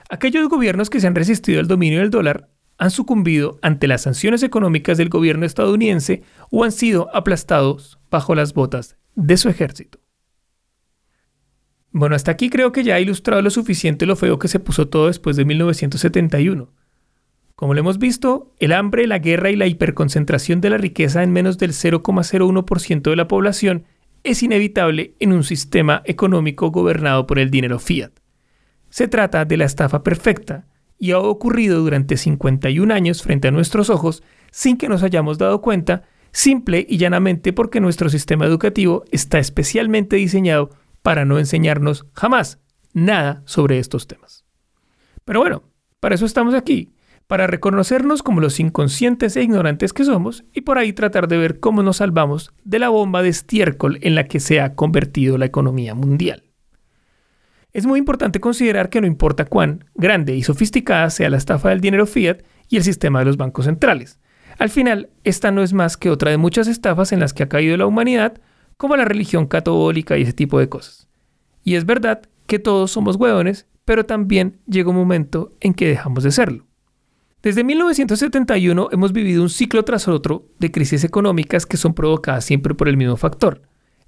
[0.08, 4.44] Aquellos gobiernos que se han resistido al dominio del dólar han sucumbido ante las sanciones
[4.44, 6.22] económicas del gobierno estadounidense
[6.52, 9.98] o han sido aplastados bajo las botas de su ejército.
[11.90, 14.86] Bueno, hasta aquí creo que ya ha ilustrado lo suficiente lo feo que se puso
[14.86, 16.72] todo después de 1971.
[17.58, 21.32] Como lo hemos visto, el hambre, la guerra y la hiperconcentración de la riqueza en
[21.32, 23.84] menos del 0,01% de la población
[24.22, 28.12] es inevitable en un sistema económico gobernado por el dinero fiat.
[28.90, 30.68] Se trata de la estafa perfecta
[31.00, 35.60] y ha ocurrido durante 51 años frente a nuestros ojos sin que nos hayamos dado
[35.60, 40.70] cuenta, simple y llanamente porque nuestro sistema educativo está especialmente diseñado
[41.02, 42.60] para no enseñarnos jamás
[42.92, 44.44] nada sobre estos temas.
[45.24, 45.64] Pero bueno,
[45.98, 46.92] para eso estamos aquí,
[47.28, 51.60] para reconocernos como los inconscientes e ignorantes que somos y por ahí tratar de ver
[51.60, 55.44] cómo nos salvamos de la bomba de estiércol en la que se ha convertido la
[55.44, 56.44] economía mundial.
[57.74, 61.82] Es muy importante considerar que no importa cuán grande y sofisticada sea la estafa del
[61.82, 64.18] dinero fiat y el sistema de los bancos centrales.
[64.58, 67.48] Al final, esta no es más que otra de muchas estafas en las que ha
[67.48, 68.40] caído la humanidad,
[68.78, 71.08] como la religión católica y ese tipo de cosas.
[71.62, 76.24] Y es verdad que todos somos hueones, pero también llega un momento en que dejamos
[76.24, 76.67] de serlo.
[77.42, 82.74] Desde 1971 hemos vivido un ciclo tras otro de crisis económicas que son provocadas siempre
[82.74, 83.62] por el mismo factor.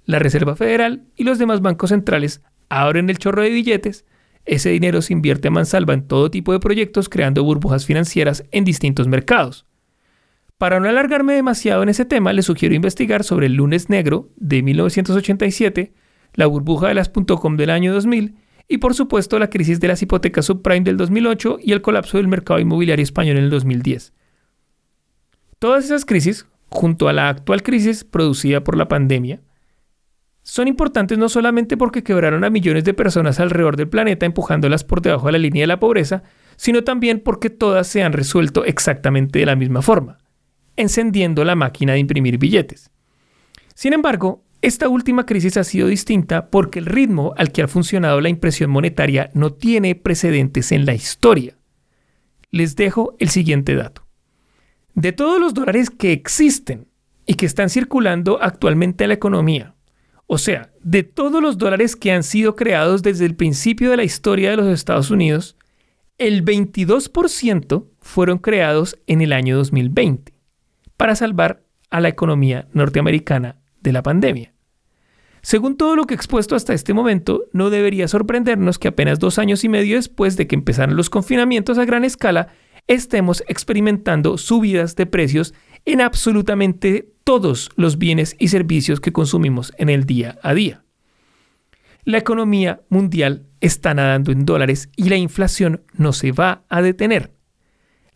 [0.05, 4.05] La Reserva Federal y los demás bancos centrales abren el chorro de billetes,
[4.45, 8.65] ese dinero se invierte a mansalva en todo tipo de proyectos creando burbujas financieras en
[8.65, 9.65] distintos mercados.
[10.57, 14.61] Para no alargarme demasiado en ese tema, les sugiero investigar sobre el lunes negro de
[14.61, 15.93] 1987,
[16.33, 18.35] la burbuja de las .com del año 2000
[18.67, 22.27] y por supuesto la crisis de las hipotecas subprime del 2008 y el colapso del
[22.27, 24.13] mercado inmobiliario español en el 2010.
[25.59, 29.41] Todas esas crisis, junto a la actual crisis producida por la pandemia,
[30.43, 35.01] son importantes no solamente porque quebraron a millones de personas alrededor del planeta empujándolas por
[35.01, 36.23] debajo de la línea de la pobreza,
[36.55, 40.17] sino también porque todas se han resuelto exactamente de la misma forma,
[40.77, 42.89] encendiendo la máquina de imprimir billetes.
[43.75, 48.21] Sin embargo, esta última crisis ha sido distinta porque el ritmo al que ha funcionado
[48.21, 51.57] la impresión monetaria no tiene precedentes en la historia.
[52.51, 54.05] Les dejo el siguiente dato.
[54.93, 56.87] De todos los dólares que existen
[57.25, 59.73] y que están circulando actualmente en la economía,
[60.27, 64.03] o sea, de todos los dólares que han sido creados desde el principio de la
[64.03, 65.57] historia de los Estados Unidos,
[66.17, 70.33] el 22% fueron creados en el año 2020
[70.97, 74.50] para salvar a la economía norteamericana de la pandemia.
[75.41, 79.39] Según todo lo que he expuesto hasta este momento, no debería sorprendernos que apenas dos
[79.39, 82.49] años y medio después de que empezaran los confinamientos a gran escala,
[82.87, 85.53] estemos experimentando subidas de precios
[85.85, 90.83] en absolutamente todos los bienes y servicios que consumimos en el día a día.
[92.03, 97.31] La economía mundial está nadando en dólares y la inflación no se va a detener.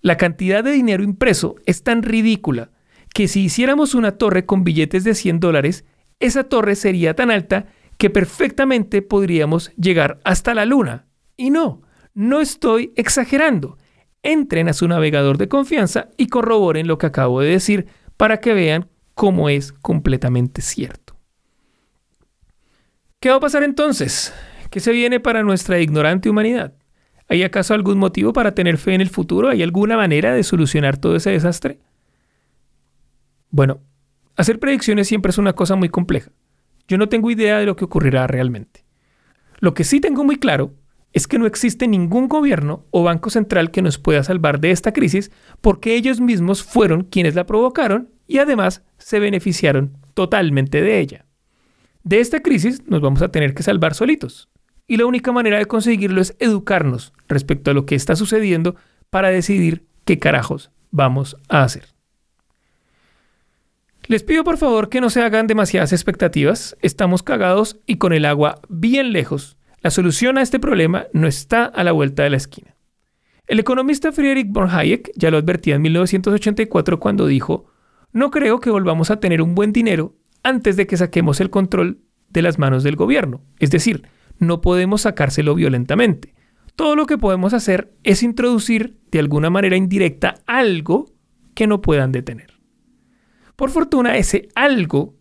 [0.01, 2.71] La cantidad de dinero impreso es tan ridícula
[3.13, 5.85] que si hiciéramos una torre con billetes de 100 dólares,
[6.19, 11.07] esa torre sería tan alta que perfectamente podríamos llegar hasta la luna.
[11.37, 11.81] Y no,
[12.13, 13.77] no estoy exagerando.
[14.23, 17.87] Entren a su navegador de confianza y corroboren lo que acabo de decir
[18.17, 21.15] para que vean cómo es completamente cierto.
[23.19, 24.33] ¿Qué va a pasar entonces?
[24.69, 26.73] ¿Qué se viene para nuestra ignorante humanidad?
[27.27, 29.49] ¿Hay acaso algún motivo para tener fe en el futuro?
[29.49, 31.79] ¿Hay alguna manera de solucionar todo ese desastre?
[33.49, 33.79] Bueno,
[34.35, 36.31] hacer predicciones siempre es una cosa muy compleja.
[36.87, 38.85] Yo no tengo idea de lo que ocurrirá realmente.
[39.59, 40.73] Lo que sí tengo muy claro
[41.13, 44.91] es que no existe ningún gobierno o banco central que nos pueda salvar de esta
[44.91, 45.31] crisis
[45.61, 51.25] porque ellos mismos fueron quienes la provocaron y además se beneficiaron totalmente de ella.
[52.03, 54.49] De esta crisis nos vamos a tener que salvar solitos.
[54.87, 58.75] Y la única manera de conseguirlo es educarnos respecto a lo que está sucediendo
[59.09, 61.94] para decidir qué carajos vamos a hacer.
[64.07, 68.25] Les pido por favor que no se hagan demasiadas expectativas, estamos cagados y con el
[68.25, 69.57] agua bien lejos.
[69.81, 72.75] La solución a este problema no está a la vuelta de la esquina.
[73.47, 77.65] El economista Friedrich von Hayek ya lo advertía en 1984 cuando dijo,
[78.11, 81.99] no creo que volvamos a tener un buen dinero antes de que saquemos el control
[82.29, 83.41] de las manos del gobierno.
[83.59, 86.35] Es decir, no podemos sacárselo violentamente.
[86.75, 91.11] Todo lo que podemos hacer es introducir de alguna manera indirecta algo
[91.55, 92.54] que no puedan detener.
[93.55, 95.15] Por fortuna, ese algo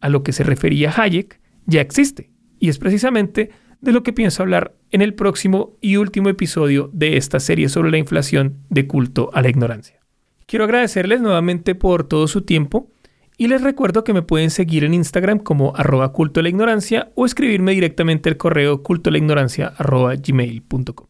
[0.00, 4.42] a lo que se refería Hayek ya existe, y es precisamente de lo que pienso
[4.42, 9.30] hablar en el próximo y último episodio de esta serie sobre la inflación de culto
[9.32, 10.00] a la ignorancia.
[10.46, 12.90] Quiero agradecerles nuevamente por todo su tiempo
[13.38, 17.10] y les recuerdo que me pueden seguir en Instagram como arroba culto a la ignorancia
[17.14, 21.06] o escribirme directamente al correo culto a la ignorancia gmail.com.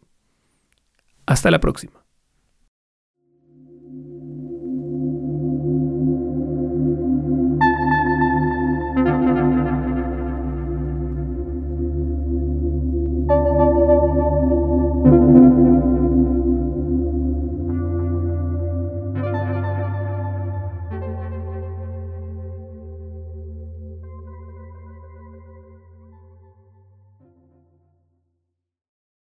[1.27, 2.00] Hasta la próxima.